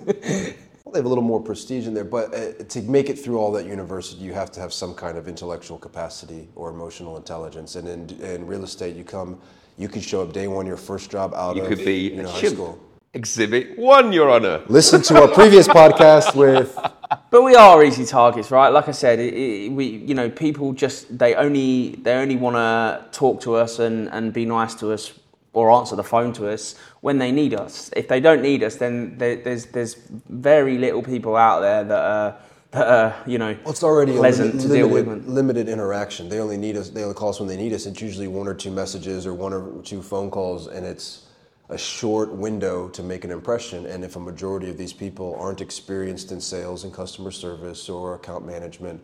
Well, 0.87 0.93
they 0.93 0.99
have 0.99 1.05
a 1.05 1.09
little 1.09 1.21
more 1.21 1.41
prestige 1.41 1.85
in 1.85 1.93
there, 1.93 2.05
but 2.05 2.33
uh, 2.33 2.63
to 2.63 2.81
make 2.83 3.09
it 3.09 3.19
through 3.19 3.39
all 3.39 3.51
that 3.51 3.65
university, 3.65 4.23
you 4.23 4.31
have 4.31 4.53
to 4.53 4.61
have 4.61 4.71
some 4.71 4.95
kind 4.95 5.17
of 5.17 5.27
intellectual 5.27 5.77
capacity 5.77 6.47
or 6.55 6.69
emotional 6.69 7.17
intelligence. 7.17 7.75
And 7.75 7.89
in, 7.89 8.21
in 8.21 8.47
real 8.47 8.63
estate, 8.63 8.95
you 8.95 9.03
come, 9.03 9.37
you 9.77 9.89
could 9.89 10.01
show 10.01 10.21
up 10.21 10.31
day 10.31 10.47
one, 10.47 10.65
your 10.65 10.77
first 10.77 11.11
job 11.11 11.33
out 11.33 11.57
you 11.57 11.63
of 11.63 11.67
could 11.67 11.79
be 11.79 12.11
you 12.11 12.23
know, 12.23 12.29
high 12.29 12.41
school. 12.41 12.79
Exhibit 13.13 13.77
one, 13.77 14.13
Your 14.13 14.29
Honor. 14.29 14.63
Listen 14.69 15.01
to 15.01 15.21
our 15.21 15.27
previous 15.27 15.67
podcast 15.67 16.33
with. 16.35 16.79
But 17.29 17.41
we 17.41 17.55
are 17.55 17.83
easy 17.85 18.05
targets, 18.05 18.51
right? 18.51 18.67
Like 18.67 18.89
I 18.89 18.91
said, 18.91 19.19
it, 19.19 19.33
it, 19.33 19.71
we 19.71 19.85
you 19.85 20.13
know 20.13 20.29
people 20.29 20.73
just 20.73 21.17
they 21.17 21.35
only 21.35 21.95
they 22.01 22.13
only 22.13 22.35
want 22.35 22.55
to 22.57 23.17
talk 23.17 23.39
to 23.41 23.55
us 23.55 23.79
and, 23.79 24.09
and 24.09 24.33
be 24.33 24.43
nice 24.45 24.75
to 24.75 24.91
us 24.91 25.13
or 25.57 25.71
answer 25.71 25.95
the 25.95 26.03
phone 26.03 26.31
to 26.33 26.47
us 26.47 26.75
when 27.01 27.17
they 27.17 27.31
need 27.31 27.55
us. 27.55 27.89
If 27.95 28.07
they 28.07 28.19
don't 28.19 28.43
need 28.43 28.61
us, 28.63 28.75
then 28.75 29.17
there, 29.17 29.37
there's 29.37 29.65
there's 29.65 29.95
very 30.29 30.77
little 30.77 31.01
people 31.01 31.35
out 31.35 31.61
there 31.61 31.83
that 31.83 31.99
are 31.99 32.37
that 32.71 32.87
are 32.87 33.15
you 33.25 33.39
know 33.39 33.57
well, 33.63 33.71
it's 33.71 33.81
already 33.81 34.11
pleasant 34.13 34.55
limit, 34.55 34.61
to 34.61 34.67
limited, 34.67 35.05
deal 35.05 35.15
with. 35.15 35.27
Limited 35.27 35.67
interaction. 35.67 36.29
They 36.29 36.39
only 36.39 36.57
need 36.57 36.77
us. 36.77 36.91
They 36.91 37.01
only 37.01 37.15
call 37.15 37.29
us 37.29 37.39
when 37.39 37.49
they 37.49 37.57
need 37.57 37.73
us. 37.73 37.87
It's 37.87 37.99
usually 37.99 38.27
one 38.27 38.47
or 38.47 38.53
two 38.53 38.69
messages 38.69 39.25
or 39.25 39.33
one 39.33 39.51
or 39.51 39.81
two 39.81 40.03
phone 40.03 40.29
calls, 40.29 40.67
and 40.67 40.85
it's 40.85 41.25
a 41.69 41.77
short 41.77 42.31
window 42.31 42.87
to 42.89 43.01
make 43.01 43.23
an 43.23 43.31
impression. 43.31 43.87
And 43.87 44.05
if 44.05 44.15
a 44.15 44.19
majority 44.19 44.69
of 44.69 44.77
these 44.77 44.93
people 44.93 45.35
aren't 45.39 45.59
experienced 45.59 46.31
in 46.31 46.39
sales 46.39 46.83
and 46.83 46.93
customer 46.93 47.31
service 47.31 47.89
or 47.89 48.13
account 48.13 48.45
management, 48.45 49.03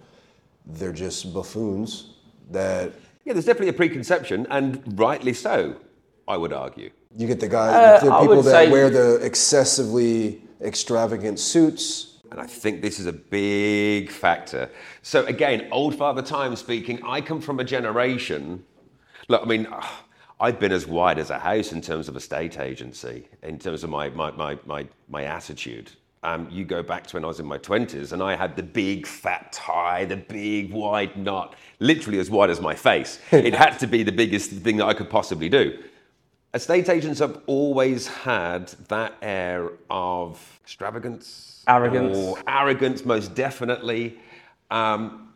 they're 0.67 0.93
just 0.93 1.33
buffoons 1.33 2.13
that. 2.51 2.93
Yeah, 3.25 3.33
there's 3.33 3.45
definitely 3.45 3.69
a 3.69 3.73
preconception, 3.73 4.45
and 4.51 4.99
rightly 4.99 5.33
so. 5.33 5.77
I 6.27 6.37
would 6.37 6.53
argue. 6.53 6.89
You 7.15 7.27
get 7.27 7.39
the 7.39 7.47
guys, 7.49 8.01
Uh, 8.03 8.05
the 8.05 8.19
people 8.19 8.41
that 8.41 8.51
say- 8.51 8.71
wear 8.71 8.89
the 8.89 9.15
excessively 9.15 10.41
extravagant 10.61 11.39
suits. 11.39 12.17
And 12.31 12.39
I 12.39 12.47
think 12.47 12.81
this 12.81 12.99
is 12.99 13.05
a 13.05 13.13
big 13.13 14.09
factor. 14.09 14.69
So, 15.03 15.23
again, 15.25 15.67
old 15.71 15.95
father 15.95 16.23
time 16.23 16.55
speaking, 16.55 16.99
I 17.03 17.21
come 17.21 17.41
from 17.41 17.59
a 17.59 17.63
generation. 17.63 18.63
Look, 19.27 19.43
I 19.43 19.45
mean, 19.45 19.67
I've 20.39 20.59
been 20.59 20.71
as 20.71 20.87
wide 20.87 21.19
as 21.19 21.29
a 21.29 21.37
house 21.37 21.71
in 21.71 21.81
terms 21.81 22.09
of 22.09 22.15
a 22.15 22.19
state 22.19 22.59
agency, 22.59 23.27
in 23.43 23.59
terms 23.59 23.83
of 23.83 23.89
my, 23.89 24.09
my, 24.09 24.31
my, 24.31 24.57
my, 24.65 24.87
my 25.07 25.23
attitude. 25.25 25.91
Um, 26.23 26.47
you 26.49 26.65
go 26.65 26.81
back 26.81 27.05
to 27.07 27.17
when 27.17 27.23
I 27.23 27.27
was 27.27 27.39
in 27.39 27.45
my 27.45 27.57
20s 27.57 28.13
and 28.13 28.23
I 28.23 28.35
had 28.35 28.55
the 28.55 28.63
big 28.63 29.05
fat 29.05 29.51
tie, 29.51 30.05
the 30.05 30.17
big 30.17 30.71
wide 30.71 31.15
knot, 31.17 31.55
literally 31.79 32.17
as 32.19 32.29
wide 32.29 32.49
as 32.49 32.59
my 32.61 32.73
face. 32.73 33.19
it 33.31 33.53
had 33.53 33.77
to 33.79 33.87
be 33.87 34.03
the 34.03 34.11
biggest 34.11 34.49
thing 34.51 34.77
that 34.77 34.85
I 34.85 34.93
could 34.93 35.09
possibly 35.09 35.49
do. 35.49 35.77
Estate 36.53 36.87
agents 36.89 37.19
have 37.19 37.39
always 37.47 38.05
had 38.07 38.67
that 38.89 39.15
air 39.23 39.71
of 39.89 40.59
extravagance, 40.63 41.63
Arrogance. 41.67 42.15
or 42.15 42.37
arrogance, 42.47 43.03
most 43.05 43.33
definitely. 43.33 44.19
Um, 44.69 45.33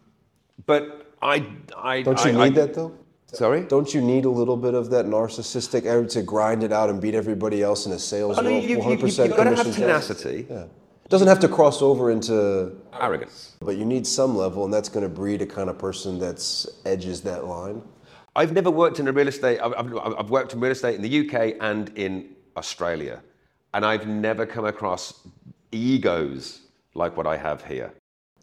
but 0.68 1.12
I, 1.22 1.44
I 1.76 2.04
Don't 2.04 2.24
you 2.24 2.32
I- 2.32 2.44
I- 2.44 2.50
need 2.50 2.56
that 2.56 2.74
though? 2.76 2.94
Sorry. 3.34 3.62
Don't 3.66 3.94
you 3.94 4.00
need 4.00 4.24
a 4.24 4.30
little 4.30 4.56
bit 4.56 4.74
of 4.74 4.90
that 4.92 5.06
narcissistic 5.06 5.86
air 5.86 6.06
to 6.06 6.22
grind 6.24 6.64
it 6.64 6.72
out 6.72 6.90
and 6.90 7.02
beat 7.02 7.14
everybody 7.14 7.62
else 7.62 7.86
in 7.86 7.92
a 7.92 8.00
sales 8.00 8.38
I 8.38 8.42
mean, 8.42 8.54
role? 8.54 8.62
you, 8.62 8.70
you, 8.70 8.76
you, 8.92 8.98
100% 8.98 9.28
you've 9.28 9.36
got 9.36 9.44
to 9.44 9.50
have 9.50 9.60
commission 9.60 9.64
jobs? 9.66 9.76
tenacity, 10.08 10.48
Yeah. 10.50 10.64
It 10.64 11.10
doesn't 11.10 11.28
have 11.28 11.40
to 11.42 11.48
cross 11.50 11.82
over 11.82 12.10
into, 12.12 12.72
arrogance. 12.94 13.56
but 13.60 13.76
you 13.76 13.84
need 13.86 14.08
some 14.08 14.36
level, 14.38 14.64
and 14.66 14.74
that's 14.74 14.88
going 14.88 15.04
to 15.04 15.10
breed 15.10 15.42
a 15.42 15.46
kind 15.46 15.70
of 15.70 15.78
person 15.78 16.20
that's 16.20 16.68
edges 16.86 17.20
that 17.22 17.46
line. 17.46 17.82
I've 18.38 18.54
never 18.54 18.72
worked 18.72 19.00
in 19.00 19.08
a 19.08 19.12
real 19.12 19.28
estate. 19.28 19.60
I've, 19.60 19.74
I've, 19.74 20.16
I've 20.20 20.30
worked 20.30 20.54
in 20.54 20.60
real 20.60 20.72
estate 20.72 20.96
in 20.96 21.02
the 21.02 21.28
UK 21.28 21.56
and 21.60 21.92
in 21.98 22.30
Australia, 22.56 23.22
and 23.74 23.86
I've 23.86 24.08
never 24.08 24.46
come 24.46 24.66
across 24.66 25.28
egos 25.72 26.62
like 26.94 27.18
what 27.18 27.28
I 27.28 27.36
have 27.36 27.66
here. 27.66 27.92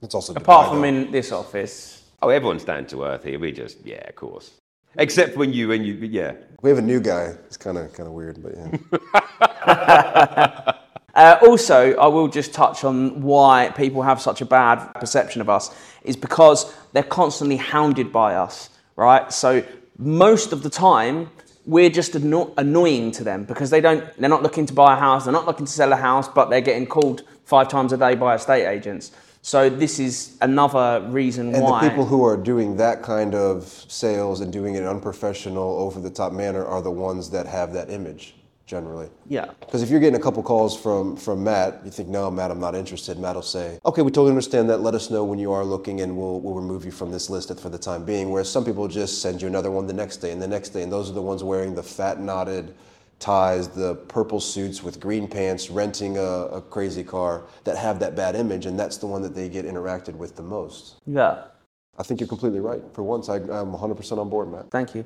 It's 0.03 0.15
also 0.15 0.35
Apart 0.35 0.69
from 0.69 0.83
though. 0.83 0.89
in 0.89 1.11
this 1.11 1.33
office, 1.33 2.05
Oh, 2.25 2.31
everyone's 2.31 2.65
down 2.65 2.87
to 2.87 3.05
earth 3.05 3.25
here. 3.25 3.39
We 3.39 3.53
just, 3.53 3.85
yeah, 3.85 4.09
of 4.09 4.15
course. 4.15 4.53
Except 4.97 5.37
when 5.37 5.53
you, 5.53 5.69
when 5.69 5.85
you, 5.85 5.93
yeah. 5.95 6.33
We 6.63 6.71
have 6.71 6.79
a 6.79 6.83
new 6.83 6.99
guy. 6.99 7.35
It's 7.47 7.59
kind 7.59 7.77
of 7.77 7.93
kind 7.93 8.07
of 8.07 8.15
weird, 8.15 8.43
but 8.43 8.55
yeah. 8.57 10.73
Uh, 11.15 11.39
also, 11.47 11.95
I 11.95 12.09
will 12.09 12.27
just 12.27 12.53
touch 12.53 12.83
on 12.83 13.23
why 13.23 13.71
people 13.77 14.03
have 14.03 14.21
such 14.21 14.41
a 14.41 14.45
bad 14.45 14.85
perception 14.95 15.41
of 15.41 15.49
us 15.49 15.73
is 16.03 16.17
because 16.17 16.75
they're 16.93 17.05
constantly 17.05 17.57
hounded 17.57 18.13
by 18.13 18.35
us, 18.35 18.71
right? 18.97 19.33
So 19.33 19.63
most 19.99 20.53
of 20.53 20.63
the 20.63 20.71
time, 20.71 21.31
we're 21.67 21.91
just 21.91 22.15
anno- 22.15 22.53
annoying 22.59 23.11
to 23.13 23.25
them 23.25 23.45
because 23.45 23.71
they 23.71 23.81
don't. 23.81 24.05
They're 24.19 24.29
not 24.29 24.43
looking 24.43 24.67
to 24.67 24.75
buy 24.75 24.95
a 24.95 24.99
house. 24.99 25.25
They're 25.25 25.33
not 25.33 25.47
looking 25.47 25.67
to 25.67 25.73
sell 25.73 25.93
a 25.93 25.97
house, 25.97 26.29
but 26.29 26.51
they're 26.51 26.61
getting 26.61 26.87
called 26.87 27.23
five 27.45 27.69
times 27.69 27.93
a 27.93 27.97
day 27.97 28.15
by 28.15 28.35
estate 28.35 28.67
agents. 28.67 29.13
So 29.43 29.69
this 29.69 29.99
is 29.99 30.39
another 30.41 31.07
reason 31.11 31.55
And 31.55 31.63
why. 31.65 31.85
the 31.85 31.91
people 31.91 32.07
who 32.07 32.25
are 32.25 32.37
doing 32.37 32.79
that 32.79 33.03
kind 33.03 33.35
of 33.35 33.65
sales 33.89 34.41
and 34.41 34.51
doing 34.51 34.75
it 34.75 34.79
in 34.83 34.87
unprofessional, 34.89 35.79
over 35.81 36.01
the 36.01 36.09
top 36.09 36.33
manner 36.33 36.65
are 36.65 36.81
the 36.81 36.91
ones 36.91 37.29
that 37.31 37.47
have 37.47 37.75
that 37.75 37.91
image 37.91 38.35
generally. 38.67 39.09
yeah. 39.29 39.51
Because 39.61 39.83
if 39.83 39.91
you're 39.91 40.01
getting 40.01 40.19
a 40.19 40.23
couple 40.23 40.43
calls 40.43 40.79
from 40.79 41.17
from 41.17 41.45
Matt, 41.45 41.83
you 41.85 41.91
think, 41.91 42.09
no, 42.09 42.31
Matt, 42.31 42.51
I'm 42.51 42.61
not 42.61 42.75
interested. 42.75 43.19
Matt 43.19 43.35
will 43.35 43.43
say, 43.43 43.79
okay, 43.85 44.03
we 44.03 44.11
totally 44.11 44.31
understand 44.31 44.71
that. 44.71 44.79
Let 44.79 44.95
us 44.95 45.11
know 45.11 45.25
when 45.25 45.39
you 45.39 45.53
are 45.53 45.65
looking, 45.65 46.01
and 46.01 46.17
we'll 46.17 46.41
we'll 46.41 46.55
remove 46.55 46.85
you 46.85 46.91
from 46.91 47.11
this 47.11 47.29
list 47.29 47.59
for 47.61 47.69
the 47.69 47.79
time 47.79 48.05
being. 48.05 48.31
Whereas 48.31 48.51
some 48.51 48.65
people 48.65 48.89
just 48.89 49.21
send 49.21 49.43
you 49.43 49.49
another 49.49 49.71
one 49.71 49.87
the 49.87 49.93
next 49.93 50.19
day 50.19 50.33
and 50.33 50.41
the 50.41 50.49
next 50.49 50.71
day, 50.71 50.83
and 50.83 50.91
those 50.91 51.11
are 51.11 51.15
the 51.15 51.23
ones 51.23 51.45
wearing 51.45 51.75
the 51.75 51.83
fat 51.83 52.21
knotted 52.21 52.75
ties, 53.19 53.69
the 53.69 53.95
purple 54.09 54.41
suits 54.41 54.83
with 54.83 55.01
green 55.01 55.29
pants, 55.29 55.71
renting 55.71 56.19
a, 56.19 56.23
a 56.23 56.61
crazy 56.61 57.05
car 57.05 57.45
that 57.65 57.77
have 57.77 57.99
that 58.01 58.15
bad 58.15 58.35
image, 58.35 58.67
and 58.67 58.79
that's 58.79 58.97
the 58.99 59.07
one 59.07 59.23
that 59.23 59.35
they 59.35 59.49
get 59.49 59.65
interacted 59.65 60.15
with 60.15 60.37
the 60.37 60.43
most. 60.43 60.97
Yeah. 61.07 61.45
I 61.97 62.03
think 62.03 62.21
you're 62.21 62.29
completely 62.29 62.61
right. 62.61 62.83
For 62.93 63.03
once, 63.03 63.29
I, 63.29 63.37
I'm 63.37 63.73
100% 63.73 64.19
on 64.19 64.29
board, 64.29 64.51
Matt. 64.51 64.71
Thank 64.71 64.95
you. 64.95 65.05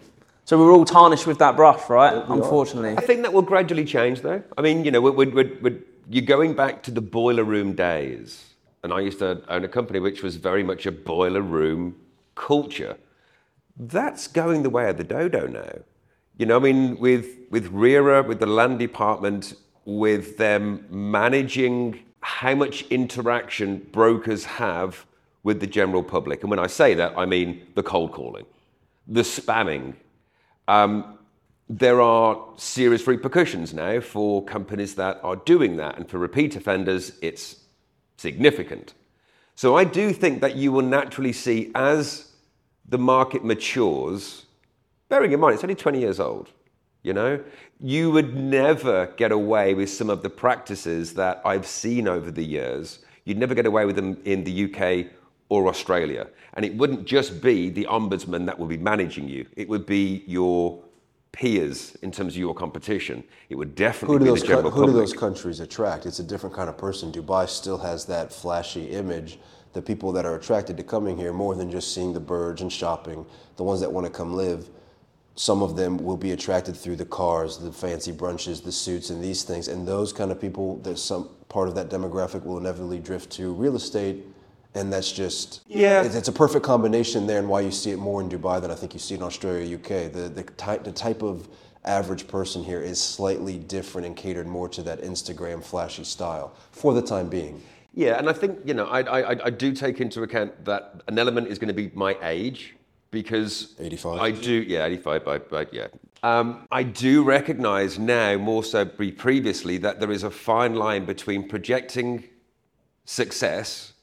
So 0.48 0.56
we're 0.56 0.72
all 0.72 0.86
tarnished 0.86 1.26
with 1.26 1.36
that 1.40 1.56
brush, 1.56 1.90
right? 1.90 2.24
Unfortunately. 2.26 2.96
I 2.96 3.02
think 3.02 3.20
that 3.20 3.34
will 3.34 3.42
gradually 3.42 3.84
change, 3.84 4.22
though. 4.22 4.42
I 4.56 4.62
mean, 4.62 4.82
you 4.82 4.90
know, 4.90 4.98
we're, 5.02 5.12
we're, 5.12 5.30
we're, 5.30 5.58
we're- 5.60 5.82
you're 6.08 6.24
going 6.24 6.54
back 6.54 6.82
to 6.84 6.90
the 6.90 7.02
boiler 7.02 7.44
room 7.44 7.74
days. 7.74 8.46
And 8.82 8.90
I 8.90 9.00
used 9.00 9.18
to 9.18 9.42
own 9.50 9.64
a 9.64 9.68
company 9.68 10.00
which 10.00 10.22
was 10.22 10.36
very 10.36 10.62
much 10.62 10.86
a 10.86 10.90
boiler 10.90 11.42
room 11.42 11.96
culture. 12.34 12.96
That's 13.76 14.26
going 14.26 14.62
the 14.62 14.70
way 14.70 14.88
of 14.88 14.96
the 14.96 15.04
dodo 15.04 15.48
now. 15.48 15.80
You 16.38 16.46
know, 16.46 16.56
I 16.56 16.60
mean, 16.60 16.98
with, 16.98 17.26
with 17.50 17.66
RERA, 17.66 18.22
with 18.22 18.40
the 18.40 18.46
land 18.46 18.78
department, 18.78 19.52
with 19.84 20.38
them 20.38 20.86
managing 20.88 22.00
how 22.20 22.54
much 22.54 22.86
interaction 22.88 23.86
brokers 23.92 24.46
have 24.46 25.04
with 25.42 25.60
the 25.60 25.66
general 25.66 26.02
public. 26.02 26.40
And 26.40 26.48
when 26.48 26.58
I 26.58 26.68
say 26.68 26.94
that, 26.94 27.18
I 27.18 27.26
mean 27.26 27.66
the 27.74 27.82
cold 27.82 28.12
calling, 28.12 28.46
the 29.06 29.20
spamming, 29.20 29.92
um, 30.68 31.18
there 31.68 32.00
are 32.00 32.46
serious 32.56 33.06
repercussions 33.06 33.74
now 33.74 34.00
for 34.00 34.44
companies 34.44 34.94
that 34.94 35.18
are 35.22 35.36
doing 35.36 35.76
that, 35.76 35.96
and 35.96 36.08
for 36.08 36.18
repeat 36.18 36.54
offenders, 36.56 37.12
it's 37.20 37.56
significant. 38.16 38.94
So 39.54 39.76
I 39.76 39.84
do 39.84 40.12
think 40.12 40.40
that 40.40 40.56
you 40.56 40.70
will 40.70 40.82
naturally 40.82 41.32
see 41.32 41.72
as 41.74 42.32
the 42.88 42.98
market 42.98 43.44
matures, 43.44 44.46
bearing 45.08 45.32
in 45.32 45.40
mind 45.40 45.54
it's 45.54 45.64
only 45.64 45.74
20 45.74 45.98
years 45.98 46.20
old, 46.20 46.52
you 47.02 47.12
know, 47.12 47.42
you 47.80 48.10
would 48.10 48.34
never 48.34 49.06
get 49.16 49.32
away 49.32 49.74
with 49.74 49.90
some 49.90 50.10
of 50.10 50.22
the 50.22 50.30
practices 50.30 51.14
that 51.14 51.40
I've 51.44 51.66
seen 51.66 52.08
over 52.08 52.30
the 52.30 52.44
years. 52.44 53.00
You'd 53.24 53.38
never 53.38 53.54
get 53.54 53.66
away 53.66 53.84
with 53.84 53.96
them 53.96 54.18
in 54.24 54.44
the 54.44 54.64
UK 54.64 55.06
or 55.48 55.68
Australia. 55.68 56.28
And 56.54 56.64
it 56.64 56.74
wouldn't 56.74 57.04
just 57.04 57.40
be 57.40 57.70
the 57.70 57.84
ombudsman 57.84 58.46
that 58.46 58.58
would 58.58 58.68
be 58.68 58.78
managing 58.78 59.28
you, 59.28 59.46
it 59.56 59.68
would 59.68 59.86
be 59.86 60.24
your 60.26 60.82
peers 61.32 61.96
in 62.02 62.10
terms 62.10 62.34
of 62.34 62.38
your 62.38 62.54
competition. 62.54 63.22
It 63.48 63.54
would 63.54 63.74
definitely 63.74 64.14
Who 64.14 64.18
do 64.18 64.24
be 64.24 64.30
those 64.30 64.40
the 64.40 64.46
co- 64.48 64.54
general 64.54 64.70
who 64.70 64.86
do 64.86 64.92
those 64.92 65.12
countries 65.12 65.60
attract? 65.60 66.06
It's 66.06 66.18
a 66.18 66.24
different 66.24 66.54
kind 66.54 66.68
of 66.68 66.76
person. 66.76 67.12
Dubai 67.12 67.48
still 67.48 67.78
has 67.78 68.04
that 68.06 68.32
flashy 68.32 68.86
image. 68.90 69.38
The 69.74 69.82
people 69.82 70.10
that 70.12 70.24
are 70.24 70.34
attracted 70.34 70.76
to 70.78 70.82
coming 70.82 71.16
here 71.16 71.32
more 71.32 71.54
than 71.54 71.70
just 71.70 71.94
seeing 71.94 72.12
the 72.12 72.20
birds 72.20 72.62
and 72.62 72.72
shopping, 72.72 73.26
the 73.56 73.62
ones 73.62 73.80
that 73.80 73.92
want 73.92 74.06
to 74.06 74.12
come 74.12 74.34
live, 74.34 74.68
some 75.36 75.62
of 75.62 75.76
them 75.76 75.98
will 75.98 76.16
be 76.16 76.32
attracted 76.32 76.76
through 76.76 76.96
the 76.96 77.04
cars, 77.04 77.58
the 77.58 77.70
fancy 77.70 78.10
brunches, 78.10 78.64
the 78.64 78.72
suits, 78.72 79.10
and 79.10 79.22
these 79.22 79.44
things. 79.44 79.68
And 79.68 79.86
those 79.86 80.12
kind 80.12 80.32
of 80.32 80.40
people, 80.40 80.78
that 80.78 80.98
some 80.98 81.28
part 81.48 81.68
of 81.68 81.76
that 81.76 81.88
demographic 81.90 82.44
will 82.44 82.58
inevitably 82.58 82.98
drift 82.98 83.30
to 83.32 83.52
real 83.52 83.76
estate. 83.76 84.24
And 84.78 84.92
that's 84.92 85.12
just 85.12 85.62
Yeah. 85.66 86.02
It's, 86.02 86.14
it's 86.14 86.28
a 86.28 86.32
perfect 86.32 86.64
combination 86.64 87.26
there, 87.26 87.38
and 87.38 87.48
why 87.48 87.60
you 87.60 87.70
see 87.70 87.90
it 87.90 87.98
more 87.98 88.20
in 88.20 88.28
Dubai 88.28 88.60
than 88.60 88.70
I 88.70 88.74
think 88.74 88.94
you 88.94 89.00
see 89.00 89.14
in 89.14 89.22
Australia, 89.22 89.76
UK. 89.76 90.12
The 90.12 90.30
the 90.38 90.44
type 90.56 90.84
the 90.84 90.92
type 90.92 91.22
of 91.22 91.48
average 91.84 92.28
person 92.28 92.62
here 92.62 92.80
is 92.80 93.00
slightly 93.00 93.58
different 93.58 94.06
and 94.06 94.16
catered 94.16 94.46
more 94.46 94.68
to 94.68 94.82
that 94.82 95.00
Instagram 95.02 95.64
flashy 95.64 96.04
style 96.04 96.54
for 96.70 96.92
the 96.92 97.02
time 97.02 97.28
being. 97.28 97.62
Yeah, 97.94 98.18
and 98.18 98.28
I 98.28 98.32
think 98.32 98.60
you 98.64 98.74
know 98.74 98.86
I, 98.86 99.00
I, 99.00 99.46
I 99.46 99.50
do 99.50 99.72
take 99.72 100.00
into 100.00 100.22
account 100.22 100.64
that 100.64 101.02
an 101.08 101.18
element 101.18 101.48
is 101.48 101.58
going 101.58 101.68
to 101.68 101.74
be 101.74 101.90
my 101.94 102.16
age 102.22 102.76
because 103.10 103.74
85. 103.78 104.20
I 104.20 104.30
do 104.30 104.52
yeah 104.52 104.84
eighty 104.84 104.98
five 104.98 105.24
but, 105.24 105.48
but 105.48 105.72
yeah 105.72 105.88
um, 106.22 106.66
I 106.70 106.82
do 106.82 107.22
recognise 107.22 107.98
now 107.98 108.36
more 108.36 108.62
so 108.62 108.84
pre- 108.84 109.12
previously 109.12 109.78
that 109.78 109.98
there 109.98 110.10
is 110.10 110.24
a 110.24 110.30
fine 110.30 110.74
line 110.74 111.06
between 111.06 111.48
projecting 111.48 112.24
success 113.04 113.94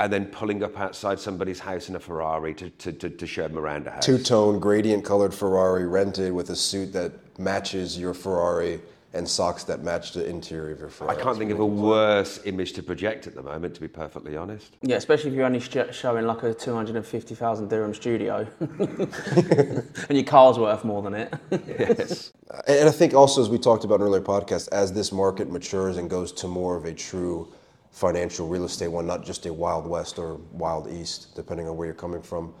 and 0.00 0.10
then 0.10 0.24
pulling 0.26 0.62
up 0.62 0.80
outside 0.80 1.20
somebody's 1.20 1.60
house 1.60 1.90
in 1.90 1.94
a 1.94 2.00
Ferrari 2.00 2.54
to, 2.54 2.70
to, 2.70 2.92
to, 2.92 3.10
to 3.10 3.26
show 3.26 3.46
them 3.46 3.58
around 3.58 3.86
a 3.86 3.90
house. 3.90 4.04
Two 4.04 4.18
tone 4.18 4.58
gradient 4.58 5.04
colored 5.04 5.34
Ferrari 5.34 5.86
rented 5.86 6.32
with 6.32 6.48
a 6.48 6.56
suit 6.56 6.92
that 6.94 7.12
matches 7.38 7.98
your 7.98 8.14
Ferrari 8.14 8.80
and 9.12 9.28
socks 9.28 9.64
that 9.64 9.82
match 9.82 10.12
the 10.12 10.24
interior 10.24 10.72
of 10.72 10.80
your 10.80 10.88
Ferrari. 10.88 11.18
I 11.18 11.20
can't 11.20 11.36
think 11.36 11.50
of 11.50 11.60
a 11.60 11.66
worse 11.66 12.40
image 12.46 12.72
to 12.74 12.82
project 12.82 13.26
at 13.26 13.34
the 13.34 13.42
moment, 13.42 13.74
to 13.74 13.80
be 13.80 13.88
perfectly 13.88 14.36
honest. 14.36 14.76
Yeah, 14.80 14.96
especially 14.96 15.30
if 15.30 15.36
you're 15.36 15.44
only 15.44 15.60
sh- 15.60 15.76
showing 15.92 16.26
like 16.26 16.44
a 16.44 16.54
250,000 16.54 17.68
dirham 17.68 17.92
studio 17.92 18.46
and 18.60 19.86
your 20.08 20.24
car's 20.24 20.58
worth 20.58 20.84
more 20.84 21.02
than 21.02 21.14
it. 21.14 21.34
Yes. 21.50 22.32
And 22.66 22.88
I 22.88 22.92
think 22.92 23.14
also, 23.14 23.40
as 23.40 23.48
we 23.48 23.58
talked 23.58 23.84
about 23.84 24.00
in 24.00 24.08
earlier 24.08 24.20
podcasts, 24.20 24.68
as 24.72 24.92
this 24.92 25.12
market 25.12 25.52
matures 25.52 25.98
and 25.98 26.10
goes 26.10 26.32
to 26.32 26.48
more 26.48 26.74
of 26.76 26.84
a 26.84 26.92
true 26.92 27.48
financial 27.90 28.46
real 28.48 28.64
estate 28.64 28.88
one, 28.88 29.06
not 29.06 29.24
just 29.24 29.46
a 29.46 29.52
wild 29.52 29.86
west 29.86 30.18
or 30.18 30.36
wild 30.52 30.90
east, 30.90 31.34
depending 31.34 31.68
on 31.68 31.76
where 31.76 31.86
you're 31.86 31.94
coming 31.94 32.22
from, 32.22 32.54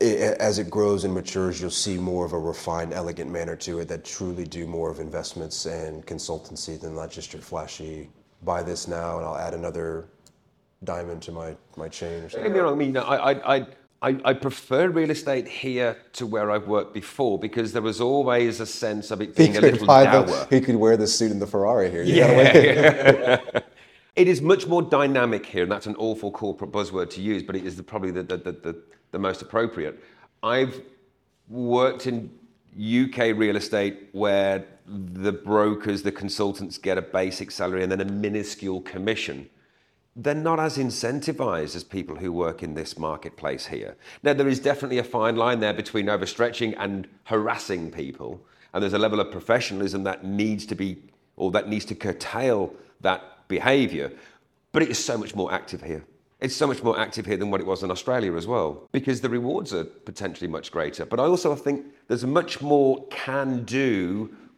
i- 0.00 0.04
as 0.40 0.58
it 0.58 0.70
grows 0.70 1.04
and 1.04 1.12
matures, 1.14 1.60
you'll 1.60 1.70
see 1.70 1.96
more 1.98 2.24
of 2.24 2.32
a 2.32 2.38
refined, 2.38 2.92
elegant 2.92 3.30
manner 3.30 3.56
to 3.56 3.78
it 3.80 3.88
that 3.88 4.04
truly 4.04 4.44
do 4.44 4.66
more 4.66 4.90
of 4.90 5.00
investments 5.00 5.66
and 5.66 6.04
consultancy 6.06 6.80
than 6.80 6.94
not 6.94 7.10
just 7.10 7.32
your 7.32 7.42
flashy 7.42 8.08
buy 8.44 8.62
this 8.62 8.88
now 8.88 9.18
and 9.18 9.26
I'll 9.26 9.36
add 9.36 9.54
another 9.54 10.08
diamond 10.82 11.22
to 11.22 11.32
my, 11.32 11.54
my 11.76 11.88
chain 11.88 12.24
or 12.24 12.28
something. 12.28 12.42
get 12.48 12.52
me 12.52 12.58
wrong, 12.58 12.72
I 12.72 12.76
mean, 12.76 12.96
I, 12.96 13.02
I, 13.30 13.66
I, 14.02 14.16
I, 14.24 14.32
prefer 14.34 14.88
real 14.88 15.10
estate 15.10 15.46
here 15.46 15.96
to 16.14 16.26
where 16.26 16.50
I've 16.50 16.66
worked 16.66 16.92
before 16.92 17.38
because 17.38 17.72
there 17.72 17.82
was 17.82 18.00
always 18.00 18.58
a 18.58 18.66
sense 18.66 19.12
of 19.12 19.20
it 19.20 19.28
He 19.36 19.44
being 19.46 19.56
a 19.56 19.60
little 19.60 19.86
dour. 19.86 20.24
the, 20.26 20.46
he 20.50 20.60
could 20.60 20.74
wear 20.74 20.96
the 20.96 21.06
suit 21.06 21.30
in 21.30 21.38
the 21.38 21.46
Ferrari 21.46 21.88
here. 21.88 22.02
You 22.02 22.22
wait. 22.22 23.62
It 24.14 24.28
is 24.28 24.42
much 24.42 24.66
more 24.66 24.82
dynamic 24.82 25.46
here, 25.46 25.62
and 25.62 25.72
that's 25.72 25.86
an 25.86 25.96
awful 25.96 26.30
corporate 26.30 26.70
buzzword 26.70 27.08
to 27.10 27.22
use, 27.22 27.42
but 27.42 27.56
it 27.56 27.64
is 27.64 27.76
the, 27.76 27.82
probably 27.82 28.10
the, 28.10 28.22
the, 28.22 28.36
the, 28.36 28.52
the, 28.52 28.82
the 29.12 29.18
most 29.18 29.40
appropriate. 29.40 30.02
I've 30.42 30.82
worked 31.48 32.06
in 32.06 32.30
UK 32.76 33.36
real 33.36 33.56
estate 33.56 34.08
where 34.12 34.66
the 34.86 35.32
brokers, 35.32 36.02
the 36.02 36.12
consultants 36.12 36.76
get 36.76 36.98
a 36.98 37.02
basic 37.02 37.50
salary 37.50 37.82
and 37.82 37.92
then 37.92 38.00
a 38.00 38.04
minuscule 38.04 38.82
commission. 38.82 39.48
They're 40.14 40.34
not 40.34 40.60
as 40.60 40.76
incentivized 40.76 41.74
as 41.74 41.84
people 41.84 42.16
who 42.16 42.32
work 42.32 42.62
in 42.62 42.74
this 42.74 42.98
marketplace 42.98 43.66
here. 43.66 43.96
Now, 44.22 44.34
there 44.34 44.48
is 44.48 44.60
definitely 44.60 44.98
a 44.98 45.04
fine 45.04 45.36
line 45.36 45.60
there 45.60 45.72
between 45.72 46.06
overstretching 46.06 46.74
and 46.78 47.08
harassing 47.24 47.90
people. 47.90 48.44
And 48.74 48.82
there's 48.82 48.92
a 48.92 48.98
level 48.98 49.20
of 49.20 49.30
professionalism 49.30 50.04
that 50.04 50.24
needs 50.24 50.66
to 50.66 50.74
be, 50.74 51.02
or 51.36 51.50
that 51.52 51.68
needs 51.68 51.86
to 51.86 51.94
curtail 51.94 52.74
that 53.00 53.31
behavior. 53.58 54.08
But 54.72 54.80
it 54.84 54.90
is 54.94 55.00
so 55.10 55.14
much 55.22 55.32
more 55.40 55.50
active 55.58 55.80
here. 55.92 56.02
It's 56.44 56.56
so 56.62 56.66
much 56.66 56.82
more 56.82 56.96
active 57.06 57.24
here 57.30 57.38
than 57.40 57.50
what 57.52 57.60
it 57.64 57.68
was 57.72 57.80
in 57.84 57.90
Australia 57.96 58.32
as 58.42 58.46
well, 58.54 58.70
because 58.90 59.20
the 59.20 59.32
rewards 59.38 59.70
are 59.78 59.86
potentially 60.10 60.50
much 60.56 60.72
greater. 60.76 61.04
But 61.12 61.18
I 61.20 61.26
also 61.32 61.54
think 61.54 61.76
there's 62.08 62.24
a 62.30 62.32
much 62.40 62.52
more 62.72 62.90
can 63.24 63.48
do 63.64 63.94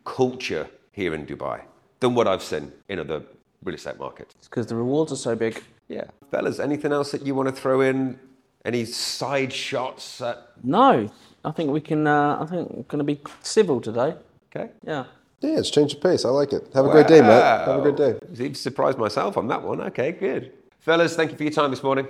culture 0.04 0.66
here 0.92 1.12
in 1.18 1.22
Dubai 1.30 1.58
than 2.00 2.14
what 2.16 2.26
I've 2.26 2.46
seen 2.52 2.64
in 2.88 2.96
other 3.04 3.20
real 3.64 3.76
estate 3.80 3.98
markets. 3.98 4.34
It's 4.38 4.48
because 4.48 4.66
the 4.72 4.76
rewards 4.84 5.10
are 5.12 5.22
so 5.28 5.34
big. 5.44 5.54
Yeah. 5.88 6.06
Fellas, 6.30 6.58
anything 6.68 6.92
else 6.98 7.10
that 7.14 7.22
you 7.26 7.34
want 7.38 7.48
to 7.52 7.56
throw 7.62 7.78
in? 7.90 8.18
Any 8.64 8.84
side 8.86 9.52
shots? 9.52 10.22
At... 10.28 10.38
No, 10.62 11.10
I 11.44 11.50
think 11.56 11.70
we 11.78 11.82
can. 11.90 12.06
Uh, 12.06 12.42
I 12.42 12.46
think 12.50 12.62
we're 12.70 12.90
going 12.92 13.04
to 13.06 13.10
be 13.14 13.18
civil 13.42 13.78
today. 13.88 14.10
Okay. 14.48 14.66
Yeah. 14.92 15.04
Yeah, 15.44 15.58
it's 15.58 15.70
changed 15.70 15.96
the 15.96 16.00
pace. 16.00 16.24
I 16.24 16.30
like 16.30 16.54
it. 16.54 16.70
Have 16.72 16.86
a 16.86 16.90
great 16.90 17.06
day, 17.06 17.20
Matt. 17.20 17.68
Have 17.68 17.78
a 17.78 17.82
great 17.82 17.96
day. 17.96 18.12
Wow. 18.12 18.18
Even 18.32 18.54
surprised 18.54 18.96
myself 18.96 19.36
on 19.36 19.46
that 19.48 19.62
one. 19.62 19.80
Okay, 19.82 20.12
good. 20.12 20.52
Fellas, 20.80 21.14
thank 21.14 21.32
you 21.32 21.36
for 21.36 21.42
your 21.42 21.52
time 21.52 21.70
this 21.70 21.82
morning. 21.82 22.08